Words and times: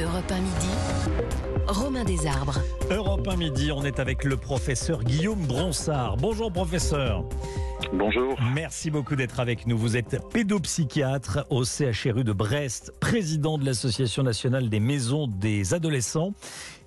Europe 0.00 0.30
1 0.30 0.40
midi. 0.40 0.70
Romain 1.66 2.04
Desarbres. 2.04 2.58
Europe 2.90 3.28
1 3.28 3.36
midi, 3.36 3.70
on 3.72 3.84
est 3.84 4.00
avec 4.00 4.24
le 4.24 4.38
professeur 4.38 5.04
Guillaume 5.04 5.44
Bronsard. 5.44 6.16
Bonjour 6.16 6.50
professeur. 6.50 7.26
Bonjour. 7.92 8.38
Merci 8.54 8.90
beaucoup 8.90 9.16
d'être 9.16 9.38
avec 9.38 9.66
nous. 9.66 9.76
Vous 9.76 9.98
êtes 9.98 10.18
pédopsychiatre 10.32 11.44
au 11.50 11.64
CHRU 11.64 12.24
de 12.24 12.32
Brest, 12.32 12.94
président 13.00 13.58
de 13.58 13.66
l'Association 13.66 14.22
nationale 14.22 14.70
des 14.70 14.80
maisons 14.80 15.26
des 15.26 15.74
adolescents 15.74 16.32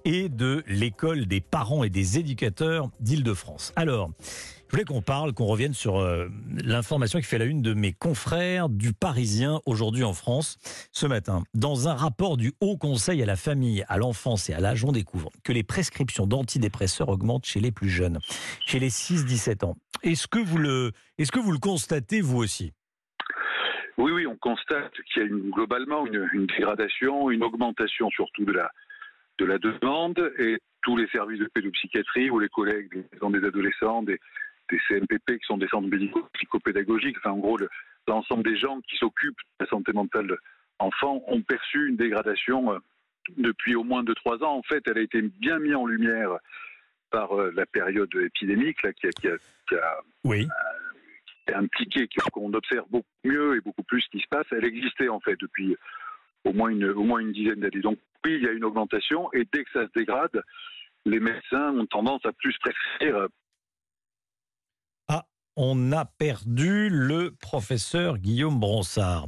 et 0.03 0.27
de 0.27 0.63
l'école 0.67 1.27
des 1.27 1.41
parents 1.41 1.83
et 1.83 1.91
des 1.91 2.17
éducateurs 2.17 2.89
d'Île-de-France. 3.01 3.71
Alors, 3.75 4.09
je 4.67 4.71
voulais 4.71 4.83
qu'on 4.83 5.01
parle, 5.01 5.33
qu'on 5.33 5.45
revienne 5.45 5.73
sur 5.73 5.99
euh, 5.99 6.27
l'information 6.63 7.19
qui 7.19 7.25
fait 7.25 7.37
la 7.37 7.45
une 7.45 7.61
de 7.61 7.73
mes 7.73 7.93
confrères 7.93 8.67
du 8.67 8.93
Parisien 8.93 9.59
aujourd'hui 9.65 10.03
en 10.03 10.13
France 10.13 10.57
ce 10.91 11.05
matin. 11.05 11.43
Dans 11.53 11.87
un 11.87 11.93
rapport 11.93 12.35
du 12.35 12.51
Haut 12.61 12.75
Conseil 12.75 13.21
à 13.21 13.25
la 13.25 13.35
famille, 13.35 13.85
à 13.87 13.97
l'enfance 13.97 14.49
et 14.49 14.53
à 14.53 14.59
l'âge, 14.59 14.83
on 14.83 14.91
découvre 14.91 15.29
que 15.43 15.51
les 15.51 15.63
prescriptions 15.63 16.25
d'antidépresseurs 16.25 17.09
augmentent 17.09 17.45
chez 17.45 17.59
les 17.59 17.71
plus 17.71 17.89
jeunes, 17.89 18.19
chez 18.65 18.79
les 18.79 18.89
6-17 18.89 19.65
ans. 19.65 19.75
Est-ce 20.01 20.27
que 20.27 20.39
vous 20.39 20.57
le, 20.57 20.91
est-ce 21.19 21.31
que 21.31 21.39
vous 21.39 21.51
le 21.51 21.59
constatez 21.59 22.21
vous 22.21 22.37
aussi? 22.37 22.73
Oui, 23.97 24.11
oui, 24.11 24.27
on 24.27 24.35
constate 24.35 24.91
qu'il 25.13 25.21
y 25.21 25.25
a 25.25 25.27
globalement 25.29 26.05
une, 26.07 26.47
dégradation, 26.47 27.29
une 27.29 27.43
augmentation 27.43 28.09
surtout 28.09 28.45
de 28.45 28.51
la, 28.51 28.71
de 29.37 29.45
la 29.45 29.57
demande 29.59 30.33
et 30.39 30.57
tous 30.81 30.97
les 30.97 31.07
services 31.07 31.39
de 31.39 31.49
pédopsychiatrie 31.53 32.29
ou 32.29 32.39
les 32.39 32.49
collègues 32.49 32.91
des 32.93 33.39
des 33.39 33.47
adolescents, 33.47 34.03
des, 34.03 34.19
des 34.69 34.79
CMPP 34.87 35.39
qui 35.39 35.45
sont 35.45 35.57
des 35.57 35.67
centres 35.67 35.87
médico-psychopédagogiques, 35.87 37.17
enfin 37.19 37.31
en 37.31 37.39
gros 37.39 37.57
l'ensemble 38.07 38.43
des 38.43 38.57
gens 38.57 38.79
qui 38.81 38.97
s'occupent 38.97 39.37
de 39.59 39.65
la 39.65 39.69
santé 39.69 39.93
mentale 39.93 40.35
enfants 40.79 41.23
ont 41.27 41.41
perçu 41.41 41.87
une 41.87 41.95
dégradation 41.95 42.73
euh, 42.73 42.79
depuis 43.37 43.75
au 43.75 43.83
moins 43.83 44.03
deux 44.03 44.15
trois 44.15 44.43
ans. 44.43 44.55
En 44.55 44.63
fait, 44.63 44.83
elle 44.87 44.97
a 44.97 45.01
été 45.01 45.21
bien 45.21 45.59
mise 45.59 45.75
en 45.75 45.85
lumière 45.85 46.31
par 47.11 47.33
euh, 47.33 47.51
la 47.55 47.65
période 47.65 48.13
épidémique 48.15 48.81
là, 48.83 48.93
qui 48.93 49.07
a, 49.07 49.11
qui 49.11 49.27
a, 49.27 49.37
qui 49.67 49.75
a 49.75 49.97
Oui. 50.23 50.47
qui 51.47 51.53
a 51.53 51.59
impliqué 51.59 52.07
qu'on 52.31 52.53
observe 52.53 52.85
beaucoup 52.89 53.07
mieux 53.23 53.55
et 53.55 53.61
beaucoup 53.61 53.83
plus 53.83 54.01
ce 54.01 54.09
qui 54.09 54.19
se 54.19 54.27
passe. 54.29 54.45
Elle 54.51 54.65
existait 54.65 55.09
en 55.09 55.19
fait 55.19 55.39
depuis 55.39 55.75
au 56.43 56.53
moins 56.53 56.69
une, 56.69 56.85
au 56.89 57.03
moins 57.03 57.19
une 57.19 57.31
dizaine 57.31 57.59
d'années. 57.59 57.81
Donc 57.81 57.97
oui, 58.25 58.35
il 58.35 58.43
y 58.43 58.47
a 58.47 58.51
une 58.51 58.65
augmentation 58.65 59.31
et 59.33 59.47
dès 59.51 59.63
que 59.63 59.71
ça 59.71 59.87
se 59.87 59.91
dégrade, 59.95 60.43
les 61.05 61.19
médecins 61.19 61.71
ont 61.77 61.85
tendance 61.85 62.25
à 62.25 62.33
plus 62.33 62.57
prescrire 62.59 63.15
euh, 63.15 63.27
on 65.55 65.91
a 65.91 66.05
perdu 66.05 66.89
le 66.89 67.31
professeur 67.31 68.17
Guillaume 68.17 68.59
Bronsard. 68.59 69.27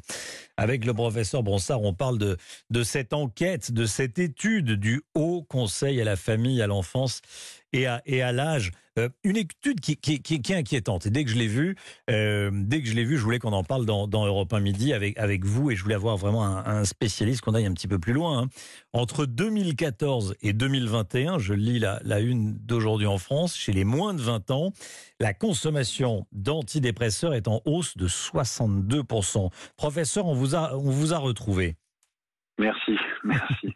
Avec 0.57 0.85
le 0.85 0.93
professeur 0.93 1.43
Bronsard, 1.43 1.81
on 1.83 1.93
parle 1.93 2.17
de, 2.17 2.37
de 2.69 2.83
cette 2.83 3.13
enquête, 3.13 3.71
de 3.71 3.85
cette 3.85 4.19
étude 4.19 4.71
du 4.71 5.03
Haut 5.13 5.43
Conseil 5.43 6.01
à 6.01 6.03
la 6.03 6.15
famille, 6.15 6.61
à 6.61 6.67
l'enfance 6.67 7.21
et 7.73 7.87
à, 7.87 8.01
et 8.05 8.21
à 8.21 8.31
l'âge. 8.31 8.71
Euh, 8.97 9.09
une 9.23 9.37
étude 9.37 9.79
qui, 9.79 9.97
qui, 9.97 10.33
est 10.33 10.51
inquiétante. 10.51 11.05
Et 11.05 11.09
dès 11.09 11.23
que 11.23 11.29
je 11.29 11.35
l'ai 11.35 11.47
vue, 11.47 11.75
euh, 12.09 12.49
dès 12.51 12.81
que 12.81 12.87
je 12.87 12.95
l'ai 12.95 13.03
vue, 13.03 13.17
je 13.17 13.23
voulais 13.23 13.39
qu'on 13.39 13.53
en 13.53 13.63
parle 13.63 13.85
dans, 13.85 14.07
dans 14.07 14.25
Europe 14.25 14.51
1 14.51 14.59
Midi 14.59 14.93
avec, 14.93 15.17
avec 15.19 15.45
vous 15.45 15.69
et 15.69 15.75
je 15.75 15.83
voulais 15.83 15.95
avoir 15.95 16.17
vraiment 16.17 16.45
un, 16.45 16.65
un 16.65 16.83
spécialiste 16.83 17.41
qu'on 17.41 17.53
aille 17.53 17.67
un 17.67 17.73
petit 17.73 17.87
peu 17.87 17.99
plus 17.99 18.13
loin. 18.13 18.43
Hein. 18.43 18.47
Entre 18.93 19.25
2014 19.25 20.35
et 20.41 20.53
2021, 20.53 21.37
je 21.37 21.53
lis 21.53 21.79
la, 21.79 21.99
la 22.03 22.19
une 22.19 22.53
d'aujourd'hui 22.57 23.07
en 23.07 23.19
France, 23.19 23.55
chez 23.55 23.71
les 23.71 23.83
moins 23.83 24.13
de 24.13 24.21
20 24.21 24.49
ans, 24.51 24.73
la 25.19 25.33
consommation 25.33 26.25
d'antidépresseurs 26.31 27.33
est 27.33 27.47
en 27.47 27.61
hausse 27.65 27.97
de 27.97 28.07
62%. 28.07 29.51
Professeur, 29.75 30.25
on 30.25 30.33
vous 30.33 30.55
a, 30.55 30.75
on 30.75 30.89
vous 30.89 31.13
a 31.13 31.17
retrouvé. 31.17 31.75
Merci, 32.57 32.97
merci. 33.23 33.75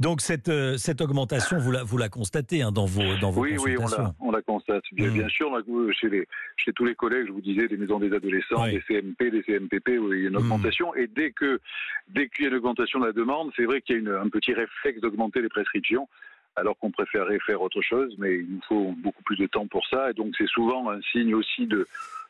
Donc 0.00 0.20
cette, 0.20 0.48
euh, 0.48 0.76
cette 0.76 1.00
augmentation, 1.00 1.56
vous 1.58 1.70
la, 1.70 1.84
vous 1.84 1.96
la 1.96 2.08
constatez 2.08 2.62
hein, 2.62 2.72
dans 2.72 2.84
vos, 2.84 3.16
dans 3.20 3.30
vos 3.30 3.42
oui, 3.42 3.56
oui, 3.64 3.76
on 3.78 3.86
la, 3.86 4.12
on 4.20 4.32
la 4.32 4.42
constate. 4.42 4.82
Bien, 4.92 5.08
Mm. 5.08 5.14
bien 5.14 5.28
sûr, 5.28 5.48
on 5.50 5.56
la- 5.56 5.92
chez, 5.92 6.08
les, 6.10 6.26
chez 6.56 6.72
tous 6.72 6.84
les 6.84 6.96
collègues, 6.96 7.28
je 7.28 7.32
vous 7.32 7.40
disais, 7.40 7.68
des 7.68 7.76
maisons 7.76 8.00
des 8.00 8.12
adolescents, 8.12 8.64
Oui. 8.64 8.72
des 8.72 8.80
CMP, 8.88 9.30
des 9.30 9.42
CMPP, 9.44 9.98
où 10.00 10.12
il 10.12 10.22
y 10.22 10.24
a 10.24 10.28
une 10.28 10.34
Mm. 10.34 10.38
augmentation. 10.38 10.94
Et 10.96 11.06
dès 11.06 11.30
que 11.30 11.60
dès 12.08 12.28
qu'il 12.28 12.44
y 12.44 12.48
a 12.48 12.50
une 12.50 12.56
augmentation 12.56 12.98
de 12.98 13.06
la 13.06 13.12
demande, 13.12 13.52
c'est 13.56 13.64
vrai 13.66 13.80
qu'il 13.82 13.94
y 13.94 13.98
a 13.98 14.00
une- 14.00 14.08
un 14.26 14.28
petit 14.28 14.52
réflexe 14.52 15.00
d'augmenter 15.00 15.40
les 15.42 15.48
prescriptions, 15.48 16.08
alors 16.56 16.76
qu'on 16.78 16.90
préférerait 16.90 17.38
faire 17.46 17.62
autre 17.62 17.80
chose, 17.80 18.14
mais 18.18 18.34
il 18.40 18.46
nous 18.48 18.60
faut 18.68 18.94
beaucoup 18.98 19.22
plus 19.22 19.36
de 19.36 19.46
temps 19.46 19.66
pour 19.68 19.86
ça. 19.86 20.10
Et 20.10 20.14
donc 20.14 20.34
c'est 20.36 20.48
souvent 20.48 20.90
un 20.90 21.00
signe 21.12 21.34
aussi 21.34 21.66
de, 21.68 21.86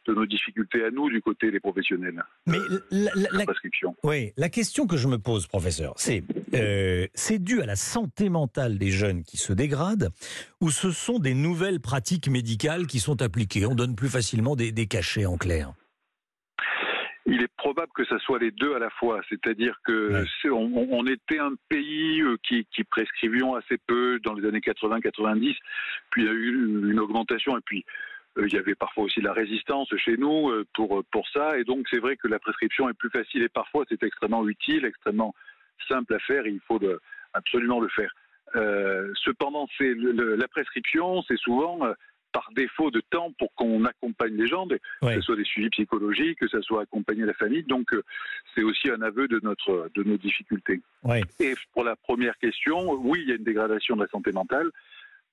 de 0.07 0.15
nos 0.15 0.27
difficultés 0.27 0.85
à 0.85 0.91
nous 0.91 1.09
du 1.11 1.21
côté 1.23 1.51
des 1.51 1.61
professionnels. 1.61 2.23
Mais 2.47 2.59
la, 2.91 3.11
la- 3.15 3.29
La 3.33 3.39
la- 3.39 3.45
prescription. 3.45 3.95
oui, 4.03 4.33
la 4.37 4.49
question 4.49 4.87
que 4.87 4.97
je 4.97 5.09
me 5.09 5.19
pose, 5.19 5.47
professeur, 5.47 5.95
c'est 5.97 6.23
euh, 6.55 7.07
c'est 7.15 7.39
dû 7.43 7.61
à 7.63 7.67
la 7.67 7.77
santé 7.77 8.29
mentale 8.29 8.79
des 8.79 8.91
jeunes 8.91 9.23
qui 9.25 9.37
se 9.37 9.53
dégrade 9.53 10.11
ou 10.61 10.71
ce 10.71 10.91
sont 10.91 11.19
des 11.19 11.35
nouvelles 11.35 11.81
pratiques 11.81 12.29
médicales 12.29 12.87
qui 12.87 13.01
sont 13.01 13.23
appliquées? 13.23 13.67
On 13.67 13.75
donne 13.75 13.97
plus 13.97 14.09
facilement 14.09 14.57
des, 14.57 14.73
des 14.73 14.87
cachets 14.87 15.27
en 15.27 15.37
clair. 15.37 15.73
Il 17.27 17.41
est 17.43 17.49
probable 17.57 17.91
que 17.97 18.05
ça 18.05 18.19
soit 18.19 18.39
les 18.39 18.51
deux 18.51 18.75
à 18.75 18.79
la 18.79 18.91
fois, 18.91 19.21
c'est-à-dire 19.31 19.75
que 19.87 20.25
c'est- 20.43 20.51
on, 20.51 21.07
était 21.07 21.39
un 21.39 21.53
pays 21.71 22.21
euh, 22.21 22.37
qui, 22.47 22.67
qui 22.75 22.85
prescrivions 22.85 23.55
assez 23.55 23.79
peu 23.87 24.21
dans 24.23 24.35
les 24.35 24.47
années 24.47 24.61
80-90, 24.61 25.55
puis 26.11 26.23
il 26.23 26.27
y 26.27 26.29
a 26.29 26.33
eu 26.33 26.91
une 26.91 27.01
augmentation 27.01 27.57
et 27.57 27.63
puis 27.65 27.83
euh, 27.89 27.91
il 28.37 28.53
y 28.53 28.57
avait 28.59 28.75
parfois 28.75 29.05
aussi 29.05 29.21
de 29.21 29.25
la 29.27 29.33
résistance 29.33 29.89
chez 29.97 30.17
nous 30.17 30.51
euh, 30.51 30.67
pour 30.75 31.05
pour 31.13 31.29
ça 31.29 31.57
et 31.59 31.65
donc 31.65 31.87
c'est 31.91 31.99
vrai 32.01 32.17
que 32.17 32.27
la 32.29 32.39
prescription 32.39 32.89
est 32.89 32.95
plus 32.95 33.11
facile 33.11 33.43
et 33.43 33.49
parfois 33.49 33.85
c'est 33.89 34.03
extrêmement 34.03 34.47
utile, 34.49 34.85
extrêmement 34.85 35.35
simple 35.89 36.15
à 36.15 36.19
faire 36.19 36.45
et 36.47 36.51
il 36.51 36.61
faut 36.67 36.79
le- 36.79 37.01
absolument 37.33 37.81
le 37.81 37.89
faire. 37.89 38.13
Euh, 38.57 39.13
cependant, 39.25 39.67
c'est 39.79 39.95
la 39.95 40.49
prescription, 40.49 41.23
c'est 41.27 41.39
souvent 41.39 41.85
euh, 41.87 41.95
par 42.33 42.49
défaut 42.55 42.91
de 42.91 43.01
temps 43.11 43.33
pour 43.39 43.53
qu'on 43.55 43.85
accompagne 43.85 44.35
les 44.37 44.47
gens, 44.49 44.67
Ouais. 44.67 44.79
que 45.15 45.15
ce 45.15 45.21
soit 45.21 45.37
des 45.37 45.45
suivis 45.45 45.71
psychologiques, 45.71 46.39
que 46.41 46.49
ce 46.49 46.61
soit 46.63 46.83
accompagner 46.83 47.25
la 47.25 47.35
famille. 47.35 47.63
Donc, 47.63 47.93
euh, 47.95 48.03
c'est 48.55 48.63
aussi 48.63 48.91
un 48.91 49.03
aveu 49.03 49.29
de, 49.29 49.39
notre, 49.43 49.89
de 49.95 50.03
nos 50.03 50.17
difficultés. 50.17 50.81
Ouais. 51.05 51.23
Et 51.41 51.55
pour 51.73 51.85
la 51.85 51.95
première 51.97 52.37
question, 52.39 52.93
oui, 52.95 53.21
il 53.23 53.29
y 53.29 53.33
a 53.33 53.37
une 53.37 53.45
dégradation 53.45 53.95
de 53.97 54.03
la 54.03 54.09
santé 54.09 54.33
mentale 54.33 54.69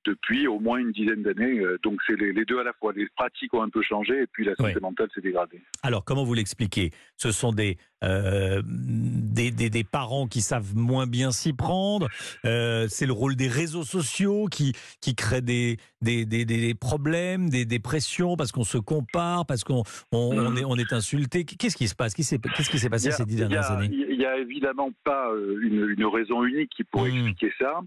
depuis 0.06 0.48
au 0.48 0.60
moins 0.60 0.78
une 0.80 0.92
dizaine 0.92 1.22
d'années. 1.24 1.60
Euh, 1.60 1.78
Donc, 1.84 2.00
c'est 2.08 2.20
les, 2.20 2.34
les 2.34 2.46
deux 2.46 2.60
à 2.60 2.64
la 2.64 2.74
fois. 2.74 2.94
Les 2.96 3.08
pratiques 3.16 3.54
ont 3.54 3.62
un 3.62 3.70
peu 3.70 3.82
changé 3.82 4.22
et 4.24 4.28
puis 4.28 4.46
la 4.46 4.56
santé 4.56 4.80
mentale 4.82 5.10
s'est 5.14 5.22
dégradée. 5.22 5.62
Alors, 5.84 6.04
comment 6.04 6.24
vous 6.24 6.34
l'expliquez? 6.34 6.92
Ce 7.18 7.32
sont 7.32 7.52
des, 7.52 7.78
euh, 8.04 8.62
des, 8.66 9.52
des, 9.52 9.70
des 9.70 9.84
parents 9.84 10.28
qui 10.28 10.42
savent 10.42 10.76
moins 10.76 11.08
bien 11.08 11.32
s'y 11.32 11.54
prendre. 11.54 12.08
Euh, 12.46 12.88
c'est 12.90 13.06
le 13.06 13.14
rôle 13.14 13.36
des 13.36 13.48
réseaux 13.48 13.84
sociaux 13.84 14.48
qui, 14.50 14.74
qui 15.02 15.16
créent 15.16 15.42
des, 15.42 15.78
des, 16.02 16.26
des, 16.26 16.46
des 16.46 16.74
problèmes, 16.74 17.50
des, 17.50 17.66
des 17.66 17.80
pressions 17.80 18.36
parce 18.36 18.52
qu'on 18.52 18.64
se 18.64 18.78
compare, 18.78 19.46
parce 19.46 19.64
qu'on 19.64 19.84
on, 20.12 20.18
on 20.38 20.56
est, 20.56 20.64
on 20.66 20.76
est 20.76 20.94
insulté. 20.94 21.46
Qu'est-ce 21.46 21.78
qui 21.78 21.88
se 21.88 21.96
passe? 21.96 22.14
Qu'est-ce 22.14 22.36
qui 22.70 22.80
s'est- 22.80 22.90
passé 22.90 23.10
a- 23.10 23.12
ces 23.12 23.26
dix 23.26 23.36
a- 23.36 23.48
dernières 23.48 23.72
années? 23.72 23.90
Il 23.92 24.18
n'y 24.18 24.26
a 24.26 24.38
évidemment 24.38 24.92
pas 25.04 25.30
une, 25.62 25.94
une 25.98 26.06
raison 26.06 26.44
unique 26.44 26.72
qui 26.76 26.84
pourrait 26.84 27.12
Mm. 27.12 27.28
expliquer 27.28 27.54
ça. 27.60 27.82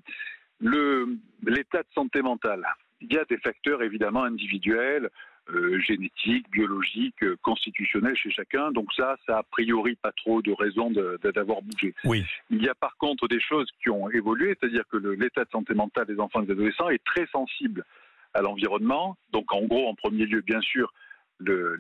Le- 0.60 1.16
L'état 1.46 1.82
de 1.82 1.88
santé 1.94 2.22
mentale, 2.22 2.64
il 3.02 3.12
y 3.12 3.18
a 3.18 3.24
des 3.26 3.36
facteurs 3.38 3.82
évidemment 3.82 4.24
individuels, 4.24 5.10
euh, 5.50 5.78
génétiques, 5.80 6.50
biologiques, 6.50 7.22
euh, 7.22 7.36
constitutionnels 7.42 8.16
chez 8.16 8.30
chacun. 8.30 8.72
Donc 8.72 8.90
ça, 8.94 9.16
ça 9.26 9.38
a 9.38 9.42
priori 9.42 9.94
pas 9.96 10.12
trop 10.12 10.40
de 10.40 10.52
raison 10.52 10.90
d'avoir 10.90 11.60
bougé. 11.60 11.94
Oui. 12.04 12.24
Il 12.48 12.62
y 12.62 12.68
a 12.70 12.74
par 12.74 12.96
contre 12.96 13.28
des 13.28 13.40
choses 13.40 13.68
qui 13.82 13.90
ont 13.90 14.08
évolué, 14.10 14.56
c'est-à-dire 14.58 14.84
que 14.90 14.96
l'état 14.96 15.44
de 15.44 15.50
santé 15.50 15.74
mentale 15.74 16.06
des 16.06 16.18
enfants 16.18 16.40
et 16.42 16.46
des 16.46 16.52
adolescents 16.52 16.88
est 16.88 17.04
très 17.04 17.26
sensible 17.26 17.84
à 18.32 18.40
l'environnement. 18.40 19.18
Donc 19.32 19.52
en 19.52 19.62
gros, 19.66 19.86
en 19.86 19.94
premier 19.94 20.24
lieu, 20.24 20.40
bien 20.40 20.62
sûr, 20.62 20.94
le- 21.40 21.76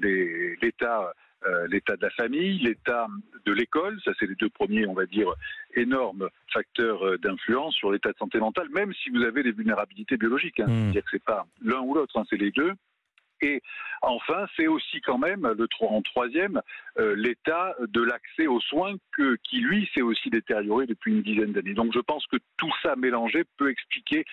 l'état 0.60 1.14
euh, 1.46 1.66
l'état 1.68 1.94
de 1.96 2.00
la 2.02 2.10
famille, 2.10 2.58
l'état 2.60 3.06
de 3.44 3.52
l'école, 3.52 4.00
ça 4.02 4.12
c'est 4.18 4.26
les 4.26 4.34
deux 4.34 4.48
premiers, 4.48 4.86
on 4.86 4.94
va 4.94 5.04
dire, 5.04 5.28
énormes 5.76 6.28
facteurs 6.52 7.06
euh, 7.06 7.18
d'influence 7.18 7.74
sur 7.74 7.90
l'état 7.92 8.12
de 8.12 8.16
santé 8.16 8.38
mentale, 8.38 8.68
même 8.70 8.92
si 8.94 9.10
vous 9.10 9.22
avez 9.22 9.42
des 9.42 9.52
vulnérabilités 9.52 10.16
biologiques. 10.16 10.60
Hein. 10.60 10.66
Mm. 10.66 10.82
C'est-à-dire 10.82 11.04
que 11.04 11.10
c'est 11.12 11.24
pas 11.24 11.46
l'un 11.62 11.80
ou 11.80 11.94
l'autre, 11.94 12.18
hein, 12.18 12.24
c'est 12.28 12.36
les 12.36 12.50
deux. 12.50 12.72
Et 13.40 13.60
enfin, 14.00 14.46
c'est 14.56 14.68
aussi 14.68 15.00
quand 15.00 15.18
même 15.18 15.46
le 15.46 15.66
en 15.80 16.02
troisième 16.02 16.62
euh, 16.98 17.14
l'état 17.16 17.74
de 17.80 18.00
l'accès 18.00 18.46
aux 18.46 18.60
soins 18.60 18.94
que, 19.12 19.36
qui 19.42 19.60
lui 19.60 19.90
s'est 19.92 20.02
aussi 20.02 20.30
détérioré 20.30 20.86
depuis 20.86 21.12
une 21.12 21.22
dizaine 21.22 21.52
d'années. 21.52 21.74
Donc 21.74 21.92
je 21.92 22.00
pense 22.00 22.26
que 22.26 22.36
tout 22.56 22.72
ça 22.82 22.96
mélangé 22.96 23.44
peut 23.58 23.70
expliquer 23.70 24.24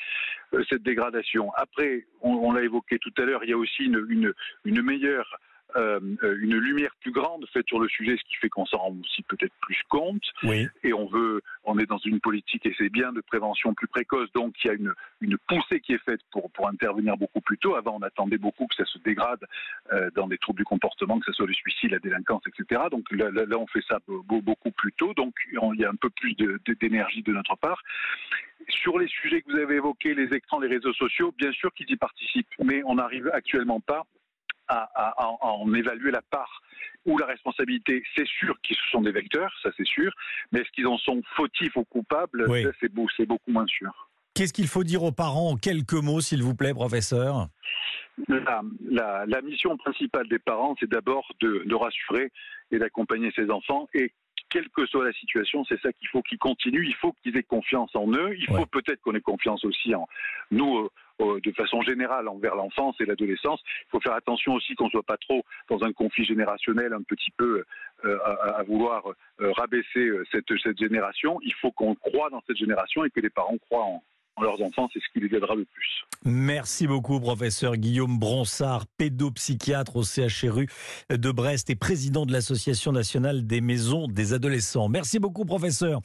euh, 0.53 0.63
cette 0.69 0.83
dégradation. 0.83 1.51
Après, 1.55 2.05
on, 2.21 2.33
on 2.33 2.51
l'a 2.53 2.61
évoqué 2.61 2.99
tout 2.99 3.13
à 3.17 3.23
l'heure, 3.23 3.43
il 3.43 3.49
y 3.49 3.53
a 3.53 3.57
aussi 3.57 3.83
une, 3.83 4.05
une, 4.09 4.33
une 4.65 4.81
meilleure 4.81 5.37
euh, 5.75 5.99
euh, 6.23 6.37
une 6.39 6.55
lumière 6.55 6.91
plus 7.01 7.11
grande 7.11 7.45
faite 7.53 7.67
sur 7.67 7.79
le 7.79 7.87
sujet, 7.87 8.17
ce 8.17 8.23
qui 8.29 8.35
fait 8.35 8.49
qu'on 8.49 8.65
s'en 8.65 8.77
rend 8.77 8.95
aussi 9.03 9.23
peut-être 9.23 9.53
plus 9.61 9.81
compte 9.89 10.23
Oui. 10.43 10.67
et 10.83 10.93
on 10.93 11.07
veut, 11.07 11.41
on 11.63 11.77
est 11.79 11.85
dans 11.85 11.97
une 11.99 12.19
politique, 12.19 12.65
et 12.65 12.73
c'est 12.77 12.89
bien, 12.89 13.11
de 13.13 13.21
prévention 13.21 13.73
plus 13.73 13.87
précoce. 13.87 14.31
Donc, 14.33 14.53
il 14.63 14.67
y 14.67 14.69
a 14.69 14.73
une, 14.73 14.93
une 15.21 15.37
poussée 15.47 15.79
qui 15.79 15.93
est 15.93 16.03
faite 16.03 16.21
pour, 16.31 16.51
pour 16.51 16.67
intervenir 16.67 17.17
beaucoup 17.17 17.41
plus 17.41 17.57
tôt. 17.57 17.75
Avant, 17.75 17.97
on 17.99 18.01
attendait 18.01 18.37
beaucoup 18.37 18.67
que 18.67 18.75
ça 18.75 18.85
se 18.85 18.97
dégrade 18.99 19.45
euh, 19.93 20.09
dans 20.15 20.27
des 20.27 20.37
troubles 20.37 20.59
du 20.59 20.65
comportement, 20.65 21.19
que 21.19 21.25
ce 21.25 21.33
soit 21.33 21.47
le 21.47 21.53
suicide, 21.53 21.91
la 21.91 21.99
délinquance, 21.99 22.43
etc. 22.47 22.83
Donc 22.91 23.11
là, 23.11 23.29
là, 23.31 23.57
on 23.57 23.67
fait 23.67 23.83
ça 23.87 23.99
beaucoup 24.07 24.71
plus 24.71 24.93
tôt. 24.93 25.13
Donc, 25.13 25.33
il 25.51 25.79
y 25.79 25.85
a 25.85 25.89
un 25.89 25.95
peu 25.95 26.09
plus 26.09 26.35
d'énergie 26.79 27.21
de, 27.21 27.31
de 27.31 27.35
notre 27.35 27.55
part. 27.55 27.81
Sur 28.69 28.99
les 28.99 29.07
sujets 29.07 29.41
que 29.41 29.51
vous 29.51 29.57
avez 29.57 29.75
évoqués, 29.75 30.13
les 30.13 30.35
écrans, 30.35 30.59
les 30.59 30.67
réseaux 30.67 30.93
sociaux, 30.93 31.33
bien 31.37 31.51
sûr 31.51 31.73
qu'ils 31.73 31.89
y 31.89 31.95
participent, 31.95 32.47
mais 32.63 32.81
on 32.85 32.95
n'arrive 32.95 33.29
actuellement 33.33 33.79
pas 33.79 34.05
à, 34.71 35.13
en 35.41 35.73
évaluer 35.73 36.11
la 36.11 36.21
part 36.21 36.61
ou 37.05 37.17
la 37.17 37.25
responsabilité. 37.25 38.03
C'est 38.15 38.27
sûr 38.27 38.55
qu'ils 38.61 38.77
sont 38.91 39.01
des 39.01 39.11
vecteurs, 39.11 39.51
ça 39.63 39.69
c'est 39.75 39.87
sûr, 39.87 40.11
mais 40.51 40.59
est-ce 40.61 40.71
qu'ils 40.71 40.87
en 40.87 40.97
sont 40.97 41.21
fautifs 41.35 41.75
ou 41.75 41.83
coupables 41.83 42.45
C'est 42.79 43.25
beaucoup 43.25 43.51
moins 43.51 43.67
sûr. 43.67 44.09
Qu'est-ce 44.33 44.53
qu'il 44.53 44.67
faut 44.67 44.83
dire 44.83 45.03
aux 45.03 45.11
parents? 45.11 45.51
En 45.51 45.57
quelques 45.57 45.93
mots, 45.93 46.21
s'il 46.21 46.41
vous 46.41 46.55
plaît, 46.55 46.73
professeur 46.73 47.49
la, 48.27 49.41
mission 49.41 49.77
principale 49.77 50.27
des 50.27 50.39
parents, 50.39 50.75
c'est 50.79 50.89
d'abord 50.89 51.25
de, 51.39 51.63
de, 51.65 51.75
rassurer 51.75 52.31
et 52.71 52.77
d'accompagner 52.77 53.31
ses 53.35 53.49
enfants. 53.49 53.87
Et 53.93 54.11
quelle 54.49 54.69
que 54.69 54.85
soit 54.85 55.05
la 55.05 55.13
situation, 55.13 55.63
c'est 55.65 55.79
ça 55.81 55.91
qu'il 55.93 56.07
faut 56.09 56.21
qu'ils 56.21 56.37
continuent. 56.37 56.85
Il 56.85 56.95
faut 56.95 57.13
qu'ils 57.23 57.37
aient 57.37 57.43
confiance 57.43 57.95
en 57.95 58.11
eux. 58.11 58.35
Il 58.37 58.47
faut 58.47 58.65
peut-être 58.65 59.01
qu'on 59.01 59.15
ait 59.15 59.21
confiance 59.21 59.63
aussi 59.65 59.95
en 59.95 60.07
nous, 60.51 60.77
euh, 60.77 60.89
de 61.43 61.51
façon 61.51 61.81
générale, 61.81 62.27
envers 62.27 62.55
l'enfance 62.55 62.95
et 62.99 63.05
l'adolescence. 63.05 63.61
Il 63.87 63.91
faut 63.91 64.01
faire 64.01 64.15
attention 64.15 64.53
aussi 64.53 64.75
qu'on 64.75 64.85
ne 64.85 64.91
soit 64.91 65.03
pas 65.03 65.17
trop 65.17 65.43
dans 65.69 65.83
un 65.83 65.93
conflit 65.93 66.25
générationnel, 66.25 66.93
un 66.93 67.03
petit 67.03 67.31
peu 67.37 67.63
euh, 68.05 68.17
à, 68.25 68.63
vouloir 68.63 69.03
rabaisser 69.39 70.11
cette, 70.31 70.77
génération. 70.77 71.39
Il 71.43 71.53
faut 71.53 71.71
qu'on 71.71 71.95
croit 71.95 72.29
dans 72.29 72.41
cette 72.47 72.57
génération 72.57 73.05
et 73.05 73.09
que 73.09 73.19
les 73.19 73.29
parents 73.29 73.57
croient 73.57 73.83
en, 73.83 74.03
leurs 74.39 74.61
enfants, 74.61 74.89
c'est 74.93 74.99
ce 74.99 75.05
qui 75.13 75.19
les 75.19 75.35
aidera 75.35 75.55
le 75.55 75.65
plus. 75.65 76.03
Merci 76.23 76.87
beaucoup, 76.87 77.19
professeur 77.19 77.75
Guillaume 77.77 78.19
Bronsard, 78.19 78.85
pédopsychiatre 78.97 79.95
au 79.95 80.03
CHRU 80.03 80.67
de 81.09 81.31
Brest 81.31 81.69
et 81.69 81.75
président 81.75 82.25
de 82.25 82.31
l'Association 82.31 82.91
nationale 82.91 83.45
des 83.45 83.61
maisons 83.61 84.07
des 84.07 84.33
adolescents. 84.33 84.87
Merci 84.89 85.19
beaucoup, 85.19 85.45
professeur. 85.45 86.01